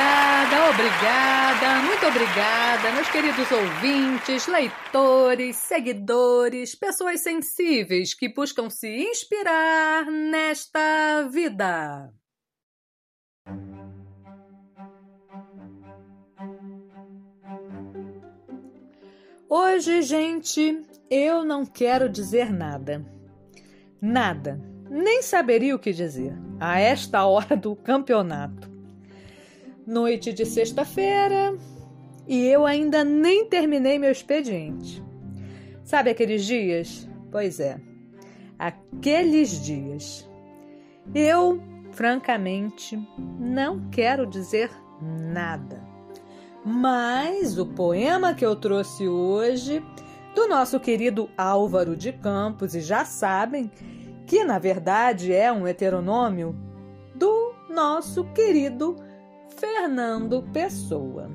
Obrigada, 0.00 0.70
obrigada, 0.70 1.82
muito 1.82 2.06
obrigada, 2.06 2.92
meus 2.92 3.10
queridos 3.10 3.52
ouvintes, 3.52 4.46
leitores, 4.46 5.56
seguidores, 5.56 6.74
pessoas 6.74 7.20
sensíveis 7.20 8.14
que 8.14 8.32
buscam 8.32 8.70
se 8.70 8.88
inspirar 8.88 10.06
nesta 10.06 11.28
vida. 11.30 12.10
Hoje, 19.50 20.00
gente, 20.00 20.80
eu 21.10 21.44
não 21.44 21.66
quero 21.66 22.08
dizer 22.08 22.50
nada. 22.50 23.04
Nada. 24.00 24.58
Nem 24.88 25.20
saberia 25.20 25.76
o 25.76 25.78
que 25.78 25.92
dizer 25.92 26.32
a 26.58 26.80
esta 26.80 27.26
hora 27.26 27.54
do 27.54 27.76
campeonato. 27.76 28.79
Noite 29.90 30.32
de 30.32 30.46
sexta-feira 30.46 31.58
e 32.24 32.46
eu 32.46 32.64
ainda 32.64 33.02
nem 33.02 33.46
terminei 33.46 33.98
meu 33.98 34.12
expediente. 34.12 35.02
Sabe 35.82 36.10
aqueles 36.10 36.44
dias? 36.44 37.08
Pois 37.28 37.58
é, 37.58 37.80
aqueles 38.56 39.60
dias. 39.60 40.30
Eu, 41.12 41.60
francamente, 41.90 42.96
não 43.40 43.90
quero 43.90 44.28
dizer 44.28 44.70
nada. 45.02 45.82
Mas 46.64 47.58
o 47.58 47.66
poema 47.66 48.32
que 48.32 48.46
eu 48.46 48.54
trouxe 48.54 49.08
hoje, 49.08 49.84
do 50.36 50.46
nosso 50.46 50.78
querido 50.78 51.28
Álvaro 51.36 51.96
de 51.96 52.12
Campos, 52.12 52.76
e 52.76 52.80
já 52.80 53.04
sabem 53.04 53.68
que 54.24 54.44
na 54.44 54.60
verdade 54.60 55.32
é 55.32 55.50
um 55.50 55.66
heteronômio 55.66 56.54
do 57.12 57.52
nosso 57.68 58.22
querido 58.26 59.09
Fernando 59.56 60.42
Pessoa. 60.52 61.30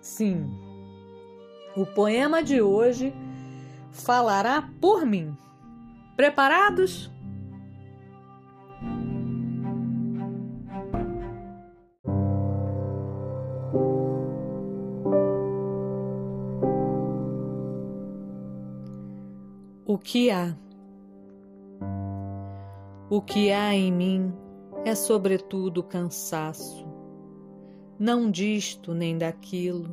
Sim, 0.00 0.50
o 1.76 1.86
poema 1.86 2.42
de 2.42 2.60
hoje 2.60 3.14
falará 3.92 4.68
por 4.80 5.06
mim. 5.06 5.36
Preparados? 6.16 7.10
O 19.86 19.98
que 19.98 20.30
há? 20.30 20.56
O 23.10 23.20
que 23.20 23.52
há 23.52 23.74
em 23.74 23.92
mim 23.92 24.32
é, 24.84 24.94
sobretudo, 24.94 25.82
cansaço. 25.82 26.91
Não 27.98 28.30
disto 28.30 28.94
nem 28.94 29.16
daquilo, 29.16 29.90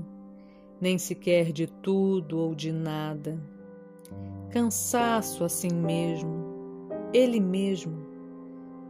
nem 0.80 0.98
sequer 0.98 1.52
de 1.52 1.68
tudo 1.68 2.40
ou 2.40 2.56
de 2.56 2.72
nada. 2.72 3.40
Cansaço 4.50 5.44
assim 5.44 5.72
mesmo, 5.72 6.46
ele 7.14 7.40
mesmo, 7.40 8.06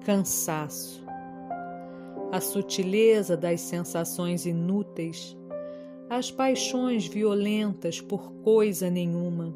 cansaço. 0.06 1.04
A 2.32 2.40
sutileza 2.40 3.36
das 3.36 3.62
sensações 3.62 4.46
inúteis, 4.46 5.38
as 6.10 6.32
paixões 6.32 7.08
violentas 7.08 8.00
por 8.00 8.32
coisa 8.44 8.90
nenhuma 8.90 9.54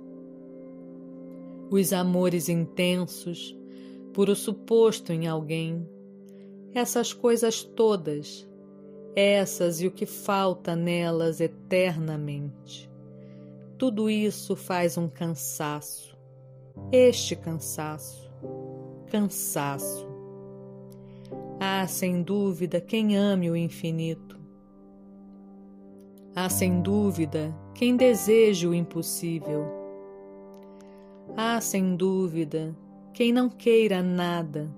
os 1.76 1.92
amores 1.92 2.50
intensos, 2.50 3.58
por 4.14 4.30
o 4.30 4.36
suposto 4.36 5.12
em 5.12 5.28
alguém, 5.28 5.88
essas 6.72 7.12
coisas 7.12 7.64
todas, 7.64 8.48
essas 9.16 9.82
e 9.82 9.88
o 9.88 9.92
que 9.92 10.06
falta 10.06 10.76
nelas 10.76 11.40
eternamente. 11.40 12.90
Tudo 13.78 14.10
isso 14.10 14.56
faz 14.56 14.98
um 14.98 15.08
cansaço, 15.08 16.18
este 16.92 17.36
cansaço, 17.36 18.32
cansaço. 19.08 20.08
Há 21.60 21.88
sem 21.88 22.22
dúvida 22.22 22.82
quem 22.82 23.16
ame 23.16 23.50
o 23.50 23.56
infinito. 23.56 24.40
Há 26.36 26.50
sem 26.50 26.82
dúvida 26.82 27.56
quem 27.74 27.96
deseje 27.96 28.68
o 28.68 28.74
impossível 28.74 29.84
Há, 31.36 31.60
sem 31.60 31.96
dúvida, 31.96 32.76
quem 33.12 33.34
não 33.34 33.50
queira 33.50 34.04
nada. 34.04 34.70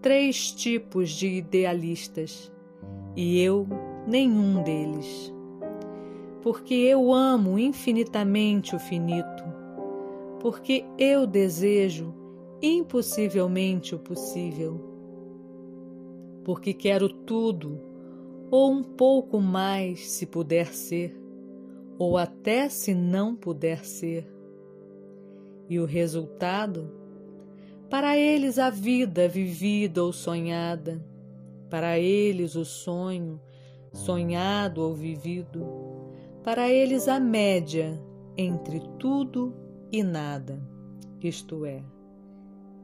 Três 0.00 0.52
tipos 0.52 1.10
de 1.10 1.26
idealistas 1.26 2.52
e 3.16 3.40
eu 3.40 3.66
nenhum 4.06 4.62
deles. 4.62 5.32
Porque 6.40 6.74
eu 6.74 7.12
amo 7.12 7.58
infinitamente 7.58 8.74
o 8.74 8.78
finito, 8.78 9.44
porque 10.40 10.84
eu 10.98 11.26
desejo 11.26 12.14
impossivelmente 12.60 13.94
o 13.94 13.98
possível, 13.98 14.80
porque 16.44 16.74
quero 16.74 17.08
tudo, 17.08 17.80
ou 18.50 18.72
um 18.72 18.82
pouco 18.82 19.40
mais 19.40 20.10
se 20.10 20.26
puder 20.26 20.74
ser, 20.74 21.16
ou 21.98 22.18
até 22.18 22.68
se 22.68 22.92
não 22.92 23.36
puder 23.36 23.84
ser 23.84 24.32
e 25.72 25.78
o 25.78 25.86
resultado? 25.86 26.90
Para 27.88 28.16
eles 28.16 28.58
a 28.58 28.68
vida 28.68 29.26
vivida 29.26 30.02
ou 30.02 30.12
sonhada, 30.12 31.02
para 31.72 31.98
eles 31.98 32.54
o 32.54 32.66
sonho, 32.66 33.40
sonhado 33.94 34.82
ou 34.82 34.92
vivido, 34.92 35.66
para 36.44 36.68
eles 36.68 37.08
a 37.08 37.18
média 37.18 37.98
entre 38.36 38.78
tudo 38.98 39.54
e 39.90 40.02
nada, 40.02 40.62
isto 41.22 41.64
é, 41.64 41.82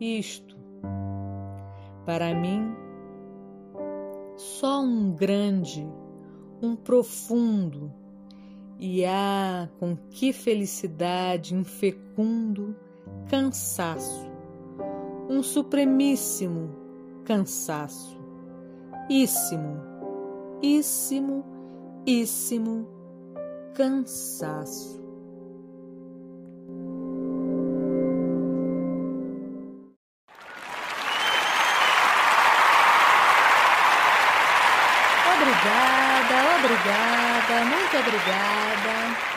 isto. 0.01 0.57
Para 2.07 2.35
mim, 2.35 2.75
só 4.37 4.81
um 4.81 5.15
grande, 5.15 5.87
um 6.63 6.75
profundo, 6.75 7.93
e 8.79 9.05
ah, 9.05 9.69
com 9.79 9.99
que 10.11 10.33
felicidade, 10.33 11.55
infecundo 11.55 12.75
cansaço, 13.29 14.27
um 15.29 15.43
supremíssimo 15.43 16.71
cansaço, 17.27 18.18
íssimo, 19.09 19.81
íssimo, 20.63 21.45
íssimo 22.07 22.87
cansaço. 23.75 24.99
Obrigada, 35.41 36.35
obrigada, 36.59 37.65
muito 37.65 37.97
obrigada. 37.97 38.69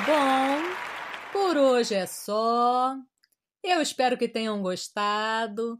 Bom, 0.06 1.32
por 1.32 1.56
hoje 1.56 1.96
é 1.96 2.06
só. 2.06 2.96
Eu 3.64 3.82
espero 3.82 4.18
que 4.18 4.28
tenham 4.28 4.62
gostado 4.62 5.80